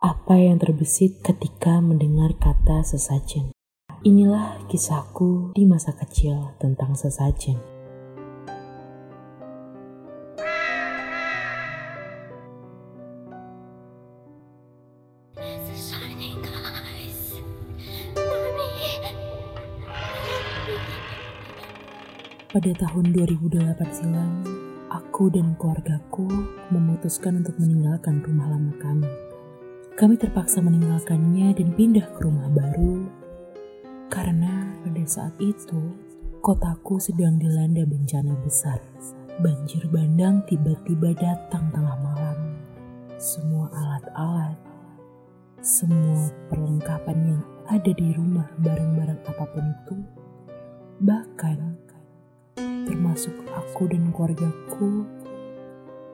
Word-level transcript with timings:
Apa 0.00 0.32
yang 0.32 0.56
terbesit 0.56 1.20
ketika 1.20 1.76
mendengar 1.76 2.32
kata 2.40 2.80
sesajen? 2.80 3.52
Inilah 4.00 4.56
kisahku 4.64 5.52
di 5.52 5.68
masa 5.68 5.92
kecil 5.92 6.56
tentang 6.56 6.96
sesajen. 6.96 7.60
Pada 22.48 22.72
tahun 22.72 23.04
2008 23.12 23.52
silam, 23.92 24.32
aku 24.88 25.28
dan 25.28 25.52
keluargaku 25.60 26.24
memutuskan 26.72 27.44
untuk 27.44 27.60
meninggalkan 27.60 28.24
rumah 28.24 28.48
lama 28.48 28.72
kami. 28.80 29.29
Kami 30.00 30.16
terpaksa 30.16 30.64
meninggalkannya 30.64 31.52
dan 31.52 31.76
pindah 31.76 32.08
ke 32.16 32.24
rumah 32.24 32.48
baru 32.48 33.04
karena 34.08 34.72
pada 34.80 35.04
saat 35.04 35.36
itu 35.36 35.92
kotaku 36.40 36.96
sedang 36.96 37.36
dilanda 37.36 37.84
bencana 37.84 38.32
besar. 38.40 38.80
Banjir 39.44 39.84
bandang 39.92 40.40
tiba-tiba 40.48 41.12
datang 41.20 41.68
tengah 41.68 42.00
malam. 42.00 42.56
Semua 43.20 43.68
alat-alat, 43.76 44.56
semua 45.60 46.32
perlengkapan 46.48 47.36
yang 47.36 47.42
ada 47.68 47.92
di 47.92 48.08
rumah 48.16 48.48
barang-barang 48.56 49.20
apa 49.28 49.44
pun 49.52 49.64
itu, 49.68 49.96
bahkan 51.04 51.76
termasuk 52.88 53.36
aku 53.52 53.84
dan 53.84 54.08
keluargaku, 54.16 55.04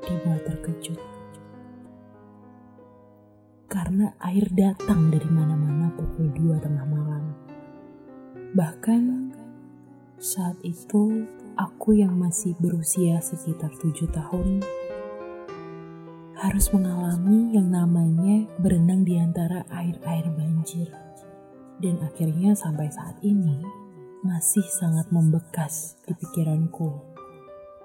dibuat 0.02 0.42
terkejut. 0.42 1.15
Karena 3.76 4.08
air 4.24 4.48
datang 4.56 5.12
dari 5.12 5.28
mana-mana 5.28 5.92
pukul 5.92 6.32
2 6.32 6.64
tengah 6.64 6.88
malam. 6.88 7.36
Bahkan 8.56 9.02
saat 10.16 10.56
itu 10.64 11.28
aku 11.60 11.92
yang 11.92 12.16
masih 12.16 12.56
berusia 12.56 13.20
sekitar 13.20 13.68
tujuh 13.76 14.08
tahun 14.08 14.64
harus 16.40 16.72
mengalami 16.72 17.52
yang 17.52 17.68
namanya 17.68 18.48
berenang 18.56 19.04
di 19.04 19.20
antara 19.20 19.60
air-air 19.68 20.24
banjir. 20.32 20.88
Dan 21.76 22.00
akhirnya 22.00 22.56
sampai 22.56 22.88
saat 22.88 23.20
ini, 23.20 23.60
masih 24.24 24.64
sangat 24.64 25.12
membekas 25.12 26.00
di 26.08 26.16
pikiranku 26.16 26.96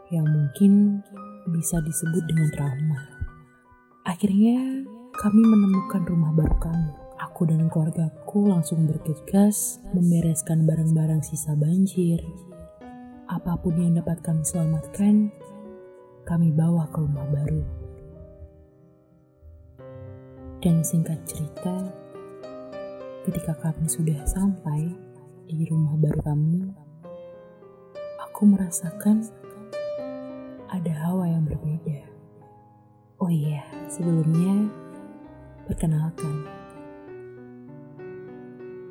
yang 0.08 0.24
mungkin 0.24 1.04
bisa 1.52 1.84
disebut 1.84 2.24
dengan 2.32 2.48
trauma. 2.56 3.02
Akhirnya 4.08 4.88
kami 5.22 5.46
menemukan 5.46 6.02
rumah 6.10 6.34
baru 6.34 6.58
kami. 6.58 6.90
Aku 7.30 7.46
dan 7.46 7.70
keluargaku 7.70 8.50
langsung 8.50 8.90
bergegas 8.90 9.78
membereskan 9.94 10.66
barang-barang 10.66 11.22
sisa 11.22 11.54
banjir. 11.54 12.18
Apa 13.30 13.54
pun 13.62 13.78
yang 13.78 14.02
dapat 14.02 14.18
kami 14.26 14.42
selamatkan, 14.42 15.30
kami 16.26 16.50
bawa 16.50 16.90
ke 16.90 17.06
rumah 17.06 17.30
baru. 17.30 17.62
Dan 20.58 20.82
singkat 20.82 21.22
cerita, 21.30 21.94
ketika 23.30 23.54
kami 23.62 23.86
sudah 23.86 24.26
sampai, 24.26 24.90
di 25.46 25.70
rumah 25.70 26.02
baru 26.02 26.22
kami, 26.26 26.66
aku 28.26 28.50
merasakan 28.50 29.22
ada 30.66 30.94
hawa 31.06 31.30
yang 31.30 31.46
berbeda. 31.46 32.10
Oh 33.22 33.30
iya, 33.30 33.62
sebelumnya 33.86 34.81
perkenalkan. 35.72 36.44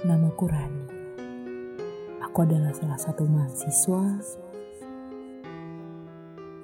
Namaku 0.00 0.48
Rani. 0.48 0.84
Aku 2.25 2.48
adalah 2.48 2.72
salah 2.72 2.97
satu 2.97 3.28
mahasiswa 3.28 4.17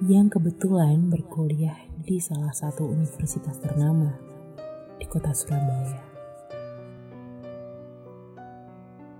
yang 0.09 0.25
kebetulan 0.25 1.05
berkuliah 1.13 1.77
di 2.01 2.17
salah 2.17 2.49
satu 2.49 2.89
universitas 2.89 3.61
ternama 3.61 4.09
di 4.97 5.05
kota 5.05 5.29
Surabaya. 5.37 6.01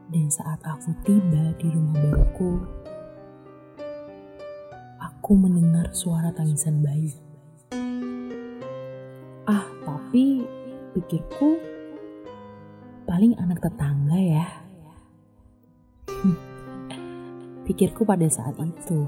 Dan 0.09 0.33
saat 0.33 0.65
aku 0.65 0.97
tiba 1.05 1.53
di 1.61 1.67
rumah 1.69 1.93
baruku, 1.93 2.57
aku 4.97 5.31
mendengar 5.37 5.93
suara 5.93 6.33
tangisan 6.33 6.81
bayi. 6.81 7.26
Pikirku 11.07 11.55
paling 13.07 13.31
anak 13.39 13.63
tetangga 13.63 14.19
ya. 14.19 14.47
Pikirku 17.63 18.03
pada 18.03 18.27
saat 18.27 18.59
itu, 18.59 19.07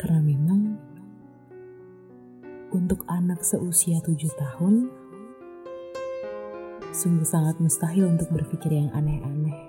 karena 0.00 0.24
memang 0.24 0.80
untuk 2.72 3.04
anak 3.12 3.44
seusia 3.44 4.00
tujuh 4.00 4.32
tahun, 4.40 4.88
sungguh 6.96 7.28
sangat 7.28 7.60
mustahil 7.60 8.08
untuk 8.08 8.32
berpikir 8.32 8.72
yang 8.72 8.88
aneh-aneh. 8.96 9.68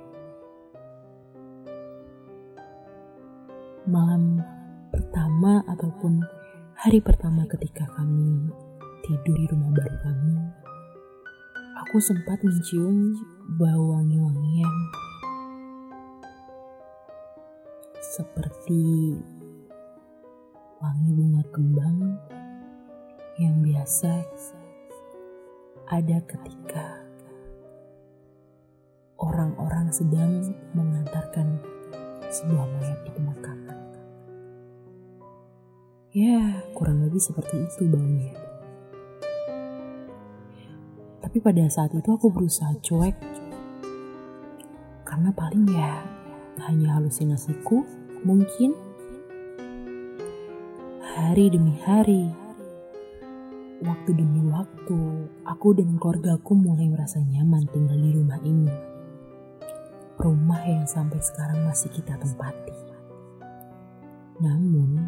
malam 3.83 4.39
pertama 4.95 5.59
ataupun 5.67 6.23
hari 6.71 7.03
pertama 7.03 7.43
ketika 7.51 7.83
kami 7.99 8.47
tidur 9.03 9.35
di 9.35 9.45
rumah 9.51 9.75
baru 9.75 9.97
kami, 9.99 10.62
aku 11.93 12.01
sempat 12.01 12.41
mencium 12.41 13.13
bau 13.53 13.93
wangi-wangian 13.93 14.75
seperti 18.01 19.13
wangi 20.81 21.11
bunga 21.13 21.45
kembang 21.53 22.17
yang 23.37 23.61
biasa 23.61 24.25
ada 25.93 26.17
ketika 26.25 26.97
orang-orang 29.21 29.93
sedang 29.93 30.49
mengantarkan 30.73 31.61
sebuah 32.33 32.73
mayat 32.73 33.05
di 33.05 33.11
pemakaman. 33.13 33.79
Ya, 36.09 36.41
kurang 36.73 37.05
lebih 37.05 37.21
seperti 37.21 37.69
itu 37.69 37.85
baunya. 37.85 38.42
Tapi 41.33 41.41
pada 41.41 41.65
saat 41.65 41.89
itu 41.97 42.13
aku 42.13 42.29
berusaha 42.29 42.77
cuek. 42.77 43.17
Karena 45.01 45.33
paling 45.33 45.65
ya 45.65 45.97
hanya 46.61 46.93
halusinasiku 46.93 47.81
mungkin. 48.21 48.77
Hari 51.01 51.49
demi 51.49 51.73
hari, 51.81 52.29
waktu 53.81 54.13
demi 54.13 54.45
waktu, 54.45 55.25
aku 55.41 55.73
dan 55.73 55.97
keluargaku 55.97 56.53
mulai 56.53 56.85
merasa 56.85 57.17
nyaman 57.17 57.65
tinggal 57.73 57.97
di 57.97 58.13
rumah 58.13 58.37
ini. 58.45 58.69
Rumah 60.21 60.61
yang 60.69 60.85
sampai 60.85 61.17
sekarang 61.17 61.65
masih 61.65 61.89
kita 61.97 62.13
tempati. 62.13 62.77
Namun, 64.37 65.01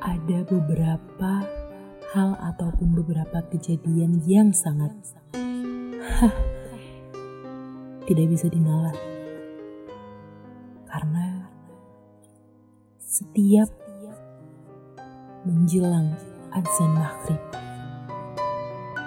ada 0.00 0.38
beberapa 0.48 1.60
hal 2.12 2.36
ataupun 2.36 2.92
beberapa 2.92 3.40
kejadian 3.48 4.20
yang 4.28 4.52
sangat 4.52 4.92
tidak 8.04 8.26
bisa 8.28 8.52
dinalar. 8.52 8.92
Karena 10.84 11.48
setiap 13.00 13.72
menjelang 15.48 16.12
azan 16.52 16.92
maghrib, 16.92 17.40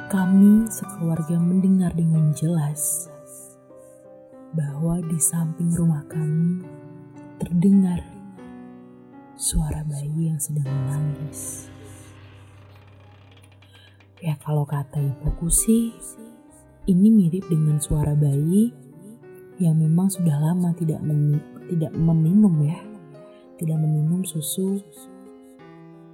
kami 0.09 0.65
sekeluarga 0.73 1.37
mendengar 1.37 1.93
dengan 1.93 2.33
jelas 2.33 3.05
bahwa 4.57 4.97
di 5.05 5.21
samping 5.21 5.69
rumah 5.77 6.01
kami 6.09 6.65
terdengar 7.37 8.01
suara 9.37 9.85
bayi 9.85 10.33
yang 10.33 10.41
sedang 10.41 10.65
menangis. 10.65 11.74
Ya 14.23 14.35
kalau 14.39 14.63
kata 14.63 15.01
ibuku 15.01 15.51
sih, 15.51 15.91
ini 16.87 17.07
mirip 17.11 17.45
dengan 17.51 17.77
suara 17.83 18.15
bayi 18.15 18.71
yang 19.59 19.79
memang 19.79 20.11
sudah 20.11 20.35
lama 20.39 20.71
tidak 20.75 21.03
men 21.03 21.39
tidak 21.67 21.91
meminum 21.95 22.55
ya, 22.63 22.79
tidak 23.59 23.77
meminum 23.79 24.23
susu 24.23 24.79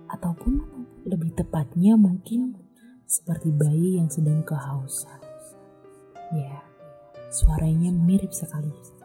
ataupun 0.10 0.62
lebih 1.06 1.34
tepatnya 1.38 1.98
mungkin 1.98 2.58
seperti 3.06 3.54
bayi 3.54 4.02
yang 4.02 4.10
sedang 4.10 4.42
kehausan. 4.42 5.22
Ya, 6.34 6.64
suaranya 7.30 7.92
mirip 7.92 8.32
sekali. 8.32 9.02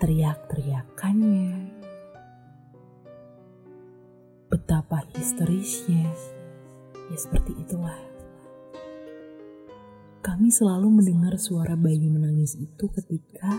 teriak-teriakannya, 0.00 1.76
betapa 4.70 5.02
histerisnya 5.18 6.06
Ya 7.10 7.18
seperti 7.18 7.58
itulah. 7.58 7.98
Kami 10.22 10.46
selalu 10.46 11.02
mendengar 11.02 11.34
suara 11.42 11.74
bayi 11.74 12.06
menangis 12.06 12.54
itu 12.54 12.86
ketika 12.86 13.50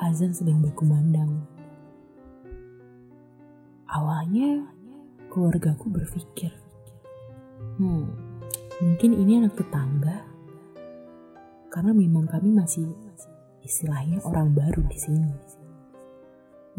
azan 0.00 0.32
sedang 0.32 0.64
berkumandang. 0.64 1.44
Awalnya 3.84 4.72
keluargaku 5.28 5.92
berpikir, 5.92 6.56
hmm, 7.76 8.08
mungkin 8.80 9.12
ini 9.12 9.44
anak 9.44 9.60
tetangga, 9.60 10.24
karena 11.68 11.92
memang 11.92 12.24
kami 12.32 12.48
masih 12.48 12.96
istilahnya 13.60 14.24
orang 14.24 14.56
baru 14.56 14.80
di 14.88 14.96
sini, 14.96 15.36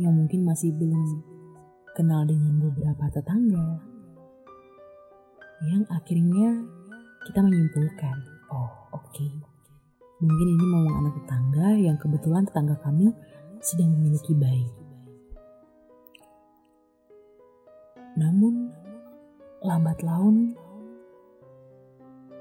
yang 0.01 0.17
mungkin 0.17 0.49
masih 0.49 0.73
belum 0.73 1.37
kenal 1.99 2.23
dengan 2.23 2.63
beberapa 2.63 3.11
tetangga, 3.11 3.75
yang 5.67 5.83
akhirnya 5.91 6.63
kita 7.27 7.43
menyimpulkan, 7.43 8.15
oh 8.55 8.71
oke, 8.95 9.03
okay. 9.11 9.27
mungkin 10.23 10.47
ini 10.47 10.63
memang 10.63 10.95
anak 11.03 11.19
tetangga 11.19 11.75
yang 11.75 11.99
kebetulan 11.99 12.47
tetangga 12.47 12.79
kami 12.79 13.11
sedang 13.59 13.99
memiliki 13.99 14.31
bayi. 14.31 14.71
Namun, 18.15 18.71
lambat 19.59 19.99
laun, 19.99 20.55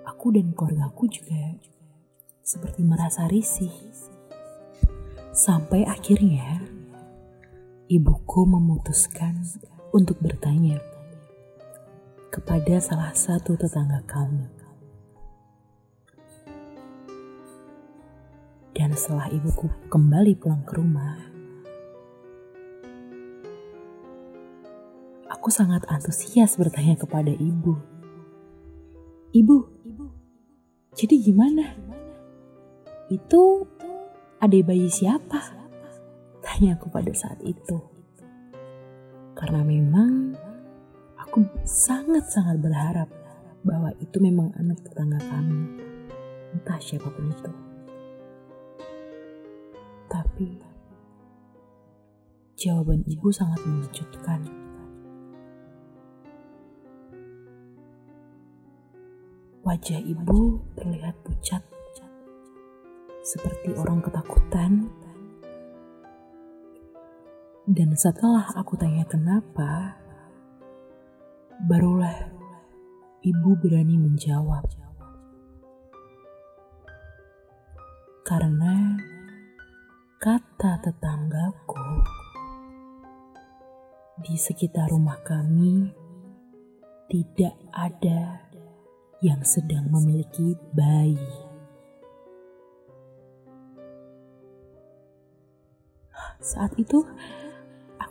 aku 0.06 0.38
dan 0.38 0.54
keluargaku 0.54 1.10
juga 1.10 1.58
seperti 2.46 2.86
merasa 2.86 3.26
risih. 3.26 3.74
Sampai 5.34 5.82
akhirnya, 5.82 6.77
ibuku 7.88 8.44
memutuskan 8.44 9.40
untuk 9.96 10.20
bertanya 10.20 10.76
kepada 12.28 12.76
salah 12.84 13.16
satu 13.16 13.56
tetangga 13.56 14.04
kami. 14.04 14.44
Dan 18.76 18.92
setelah 18.92 19.32
ibuku 19.32 19.72
kembali 19.88 20.36
pulang 20.36 20.62
ke 20.68 20.72
rumah, 20.76 21.16
aku 25.32 25.48
sangat 25.48 25.82
antusias 25.88 26.60
bertanya 26.60 26.94
kepada 26.94 27.32
ibu. 27.32 27.74
Ibu, 29.32 29.56
jadi 30.92 31.14
gimana? 31.24 31.72
Itu 33.08 33.64
adik 34.44 34.68
bayi 34.68 34.92
siapa? 34.92 35.57
Tanya 36.58 36.74
aku 36.74 36.90
pada 36.90 37.14
saat 37.14 37.38
itu. 37.46 37.78
Karena 39.38 39.62
memang 39.62 40.34
aku 41.14 41.46
sangat-sangat 41.62 42.58
berharap 42.58 43.06
bahwa 43.62 43.94
itu 44.02 44.18
memang 44.18 44.50
anak 44.58 44.82
tetangga 44.82 45.22
kami. 45.22 45.78
Entah 46.50 46.82
siapa 46.82 47.14
pun 47.14 47.30
itu. 47.30 47.52
Tapi 50.10 50.58
jawaban 52.58 53.06
ibu 53.06 53.30
sangat 53.30 53.62
mengejutkan. 53.62 54.42
Wajah 59.62 60.02
ibu 60.02 60.58
terlihat 60.74 61.14
pucat, 61.22 61.62
seperti 63.22 63.78
orang 63.78 64.02
ketakutan. 64.02 64.90
Dan 67.68 67.92
setelah 68.00 68.48
aku 68.56 68.80
tanya 68.80 69.04
kenapa, 69.04 69.92
barulah 71.68 72.32
ibu 73.20 73.50
berani 73.60 74.00
menjawab. 74.00 74.64
Karena 78.24 78.96
kata 80.16 80.80
tetanggaku 80.80 81.84
di 84.24 84.32
sekitar 84.40 84.88
rumah 84.88 85.20
kami 85.20 85.92
tidak 87.12 87.52
ada 87.76 88.48
yang 89.20 89.44
sedang 89.44 89.92
memiliki 89.92 90.56
bayi. 90.72 91.20
Saat 96.40 96.72
itu 96.80 97.04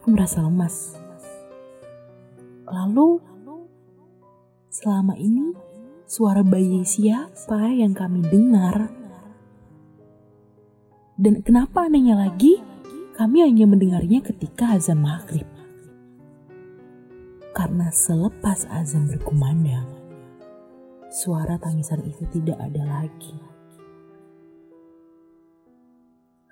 aku 0.08 0.16
merasa 0.16 0.40
lemas. 0.40 0.96
Lalu 2.64 3.20
selama 4.72 5.20
ini 5.20 5.52
suara 6.08 6.48
bayi 6.48 6.80
siapa 6.88 7.76
yang 7.76 7.92
kami 7.92 8.24
dengar? 8.24 8.88
Dan 11.20 11.44
kenapa 11.44 11.92
anehnya 11.92 12.24
lagi, 12.24 12.56
kami 13.20 13.52
hanya 13.52 13.68
mendengarnya 13.68 14.24
ketika 14.24 14.80
azan 14.80 15.04
maghrib. 15.04 15.44
Karena 17.52 17.92
selepas 17.92 18.64
azan 18.72 19.12
berkumandang, 19.12 19.92
suara 21.12 21.60
tangisan 21.60 22.00
itu 22.08 22.24
tidak 22.32 22.56
ada 22.64 23.04
lagi. 23.04 23.36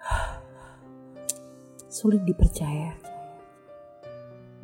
Sulit 2.03 2.19
dipercaya. 2.27 3.14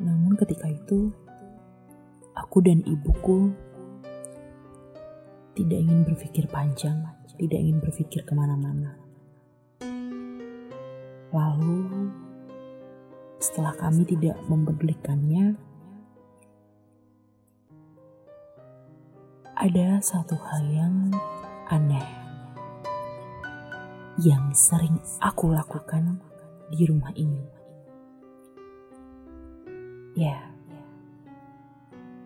Namun 0.02 0.34
ketika 0.34 0.66
itu, 0.66 1.14
aku 2.34 2.58
dan 2.60 2.82
ibuku 2.82 3.54
tidak 5.54 5.78
ingin 5.78 6.02
berpikir 6.02 6.44
panjang, 6.50 7.00
tidak 7.38 7.58
ingin 7.62 7.78
berpikir 7.78 8.26
ke 8.26 8.32
mana-mana 8.34 9.02
Lalu, 11.32 12.12
setelah 13.40 13.72
kami 13.72 14.04
tidak 14.04 14.36
mempedulikannya, 14.52 15.56
ada 19.56 19.96
satu 20.04 20.36
hal 20.36 20.62
yang 20.68 21.08
aneh 21.72 22.04
yang 24.20 24.52
sering 24.52 25.00
aku 25.24 25.56
lakukan 25.56 26.20
di 26.68 26.84
rumah 26.84 27.16
ini. 27.16 27.61
Ya, 30.12 30.52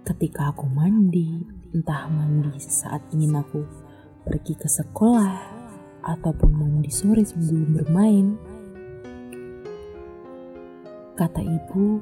ketika 0.03 0.51
aku 0.51 0.67
mandi, 0.67 1.47
entah 1.71 2.11
mandi 2.11 2.59
saat 2.59 3.07
ingin 3.15 3.39
aku 3.39 3.63
pergi 4.27 4.59
ke 4.59 4.67
sekolah 4.67 5.39
ataupun 6.03 6.51
mandi 6.51 6.91
sore 6.91 7.23
sebelum 7.23 7.79
bermain, 7.79 8.27
Kata 11.17 11.41
ibu, 11.41 11.97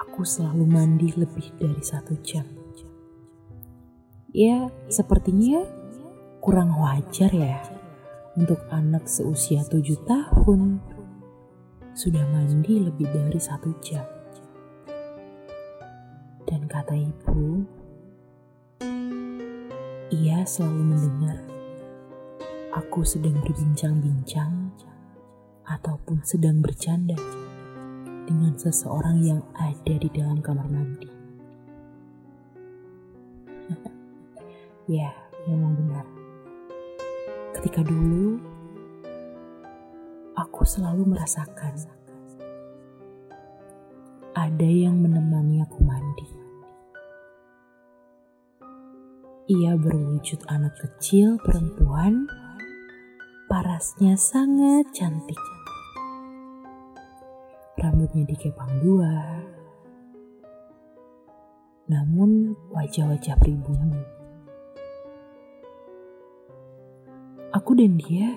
aku 0.00 0.24
selalu 0.24 0.64
mandi 0.64 1.12
lebih 1.12 1.52
dari 1.60 1.76
satu 1.84 2.16
jam. 2.24 2.48
Ya, 4.32 4.72
sepertinya 4.88 5.60
kurang 6.40 6.72
wajar 6.72 7.28
ya 7.36 7.60
untuk 8.32 8.56
anak 8.72 9.12
seusia 9.12 9.60
tujuh 9.68 10.00
tahun 10.08 10.80
sudah 11.92 12.24
mandi 12.32 12.80
lebih 12.80 13.12
dari 13.12 13.36
satu 13.36 13.76
jam. 13.84 14.15
Kata 16.66 16.98
ibu, 16.98 17.62
ia 20.10 20.42
selalu 20.42 20.82
mendengar 20.82 21.38
aku 22.74 23.06
sedang 23.06 23.38
berbincang-bincang 23.38 24.74
ataupun 25.62 26.26
sedang 26.26 26.58
bercanda 26.58 27.14
dengan 28.26 28.58
seseorang 28.58 29.22
yang 29.22 29.46
ada 29.54 29.94
di 29.94 30.10
dalam 30.10 30.42
kamar 30.42 30.66
mandi. 30.66 31.06
ya, 34.98 35.14
memang 35.46 35.70
benar. 35.78 36.06
Ketika 37.54 37.86
dulu, 37.86 38.42
aku 40.34 40.66
selalu 40.66 41.14
merasakan 41.14 41.96
ada 44.36 44.68
yang 44.68 45.00
menemani 45.00 45.64
aku 45.64 45.80
Ia 49.46 49.78
berwujud 49.78 50.42
anak 50.50 50.74
kecil 50.82 51.38
perempuan, 51.38 52.26
parasnya 53.46 54.18
sangat 54.18 54.90
cantik 54.90 55.38
rambutnya 57.78 58.26
dikepang 58.26 58.82
dua. 58.82 59.14
Namun 61.86 62.58
wajah-wajah 62.74 63.38
pribumi. 63.38 64.02
Aku 67.54 67.78
dan 67.78 68.02
dia 68.02 68.34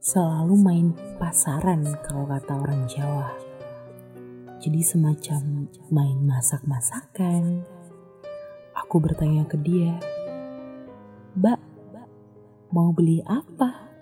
selalu 0.00 0.54
main 0.56 0.86
pasaran 1.20 1.84
kalau 2.08 2.24
kata 2.24 2.56
orang 2.56 2.88
Jawa. 2.88 3.36
Jadi 4.64 4.80
semacam 4.80 5.68
main 5.92 6.18
masak-masakan 6.24 7.68
Aku 8.72 9.00
bertanya 9.00 9.44
ke 9.44 9.60
dia, 9.60 9.96
Mbak, 11.36 11.60
mau 12.72 12.88
beli 12.92 13.20
apa? 13.28 13.92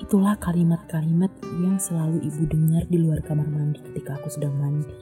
Itulah 0.00 0.40
kalimat-kalimat 0.40 1.28
yang 1.60 1.76
selalu 1.76 2.24
ibu 2.24 2.48
dengar 2.48 2.84
di 2.88 2.96
luar 2.96 3.20
kamar 3.20 3.44
mandi 3.44 3.80
ketika 3.92 4.16
aku 4.16 4.32
sedang 4.32 4.56
mandi. 4.56 4.96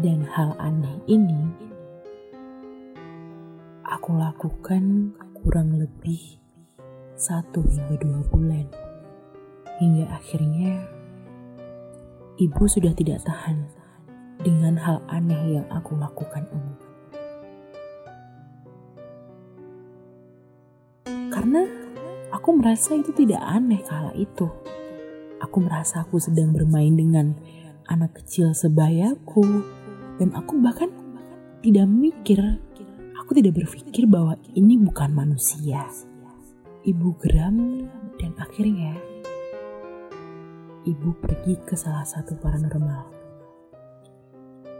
Dan 0.00 0.24
hal 0.24 0.56
aneh 0.56 1.00
ini 1.04 1.44
aku 3.84 4.16
lakukan 4.16 5.12
kurang 5.36 5.76
lebih 5.76 6.40
satu 7.16 7.64
hingga 7.64 8.00
dua 8.00 8.20
bulan. 8.32 8.66
Hingga 9.80 10.08
akhirnya 10.08 10.88
ibu 12.40 12.64
sudah 12.64 12.92
tidak 12.96 13.24
tahan 13.24 13.64
dengan 14.44 14.76
hal 14.76 15.00
aneh 15.08 15.56
yang 15.60 15.66
aku 15.72 15.96
lakukan 15.96 16.44
ini. 16.52 16.83
Karena 21.44 21.60
aku 22.32 22.56
merasa 22.56 22.96
itu 22.96 23.12
tidak 23.12 23.44
aneh 23.44 23.84
kala 23.84 24.16
itu. 24.16 24.48
Aku 25.44 25.60
merasa 25.60 26.00
aku 26.00 26.16
sedang 26.16 26.56
bermain 26.56 26.96
dengan 26.96 27.36
anak 27.84 28.16
kecil 28.16 28.56
sebayaku. 28.56 29.44
Dan 30.16 30.32
aku 30.32 30.56
bahkan 30.64 30.88
tidak 31.60 31.84
mikir, 31.84 32.40
aku 33.20 33.36
tidak 33.36 33.60
berpikir 33.60 34.08
bahwa 34.08 34.40
ini 34.56 34.80
bukan 34.80 35.12
manusia. 35.12 35.84
Ibu 36.80 37.12
geram 37.20 37.92
dan 38.16 38.32
akhirnya 38.40 38.96
ibu 40.88 41.12
pergi 41.20 41.60
ke 41.60 41.76
salah 41.76 42.08
satu 42.08 42.40
paranormal. 42.40 43.04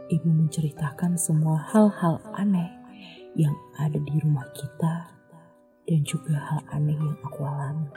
Ibu 0.09 0.29
menceritakan 0.33 1.13
semua 1.13 1.61
hal-hal 1.69 2.25
aneh 2.33 2.73
yang 3.37 3.53
ada 3.77 4.01
di 4.01 4.17
rumah 4.17 4.49
kita 4.57 5.14
dan 5.85 6.01
juga 6.05 6.35
hal 6.37 6.61
aneh 6.73 6.97
yang 6.97 7.17
aku 7.21 7.41
alami. 7.45 7.89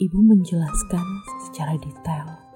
Ibu 0.00 0.18
menjelaskan 0.18 1.06
secara 1.48 1.76
detail 1.76 2.50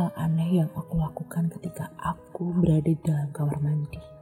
hal 0.00 0.14
aneh 0.16 0.62
yang 0.62 0.70
aku 0.72 0.96
lakukan 0.96 1.50
ketika 1.58 1.90
aku 1.98 2.54
berada 2.56 2.94
dalam 3.02 3.28
kamar 3.34 3.58
mandi. 3.58 4.19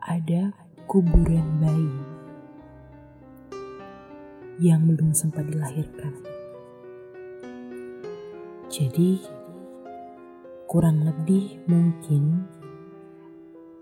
Ada 0.00 0.56
kuburan 0.88 1.60
bayi 1.60 1.92
yang 4.60 4.88
belum 4.88 5.12
sempat 5.12 5.44
dilahirkan. 5.48 6.12
Jadi, 8.70 9.20
kurang 10.64 11.04
lebih 11.04 11.60
mungkin 11.68 12.48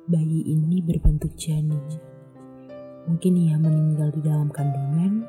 bayi 0.08 0.42
ini 0.48 0.82
berbentuk 0.82 1.34
janin. 1.38 1.82
Mungkin 3.06 3.32
ia 3.38 3.56
meninggal 3.60 4.10
di 4.14 4.20
dalam 4.24 4.48
kandungan 4.50 5.22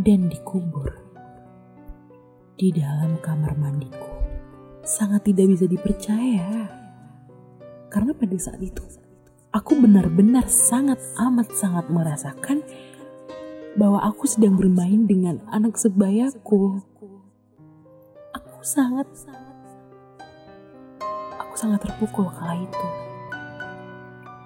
dan 0.00 0.28
dikubur 0.30 0.92
di 2.60 2.68
dalam 2.70 3.16
kamar 3.24 3.56
mandiku. 3.56 4.12
Sangat 4.84 5.24
tidak 5.24 5.56
bisa 5.56 5.64
dipercaya. 5.64 6.68
Karena 7.88 8.12
pada 8.12 8.36
saat 8.36 8.60
itu, 8.60 8.84
aku 9.50 9.78
benar-benar 9.78 10.46
sangat 10.46 10.98
amat 11.18 11.50
sangat 11.54 11.86
merasakan 11.90 12.62
bahwa 13.78 14.02
aku 14.02 14.26
sedang 14.26 14.58
bermain 14.58 15.06
dengan 15.06 15.42
anak 15.50 15.78
sebayaku. 15.78 16.82
Aku 18.34 18.58
sangat 18.66 19.06
aku 21.38 21.54
sangat 21.54 21.86
terpukul 21.86 22.30
kala 22.30 22.58
itu. 22.58 22.86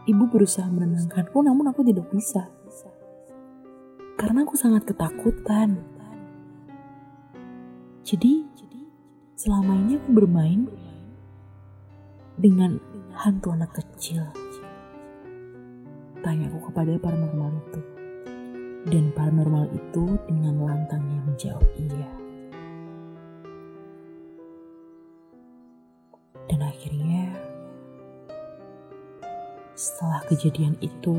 Ibu 0.05 0.29
berusaha 0.29 0.69
menenangkanku 0.69 1.41
namun 1.41 1.73
aku 1.73 1.81
tidak 1.85 2.09
bisa. 2.13 2.49
Karena 4.21 4.45
aku 4.45 4.55
sangat 4.57 4.85
ketakutan 4.85 5.95
jadi, 8.05 8.45
selama 9.33 9.81
ini 9.81 9.97
aku 9.97 10.13
bermain 10.13 10.69
dengan 12.37 12.77
hantu 13.17 13.57
anak 13.57 13.73
kecil. 13.73 14.29
Tanya 16.25 16.49
aku 16.49 16.73
kepada 16.73 16.97
paranormal 17.05 17.53
itu. 17.69 17.81
Dan 18.89 19.13
paranormal 19.13 19.69
itu 19.77 20.17
dengan 20.25 20.57
lantangnya 20.57 21.21
menjawab 21.21 21.69
iya. 21.77 22.09
Dan 26.49 26.65
akhirnya, 26.65 27.29
setelah 29.77 30.25
kejadian 30.33 30.81
itu, 30.81 31.13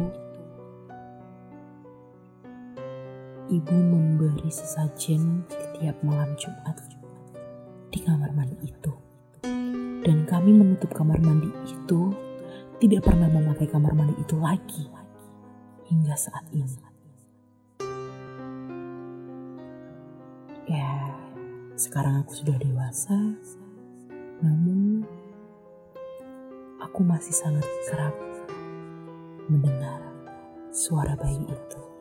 ibu 3.53 3.77
memberi 3.77 4.49
sesajen 4.49 5.45
setiap 5.53 6.01
malam 6.01 6.33
Jumat 6.33 6.81
di 7.93 8.01
kamar 8.01 8.33
mandi 8.33 8.57
itu. 8.65 8.93
Dan 10.01 10.25
kami 10.25 10.49
menutup 10.49 10.89
kamar 10.97 11.21
mandi 11.21 11.53
itu 11.69 12.09
tidak 12.81 13.05
pernah 13.05 13.29
memakai 13.29 13.69
kamar 13.69 13.93
mandi 13.93 14.17
itu 14.19 14.35
lagi 14.37 14.94
hingga 15.89 16.15
saat 16.17 16.45
ini. 16.51 16.81
Ya, 20.65 21.13
sekarang 21.77 22.25
aku 22.25 22.33
sudah 22.33 22.57
dewasa, 22.57 23.13
namun 24.41 25.05
aku 26.81 27.05
masih 27.05 27.37
sangat 27.37 27.65
kerap 27.85 28.17
mendengar 29.45 30.01
suara 30.73 31.13
bayi 31.13 31.45
itu. 31.45 31.94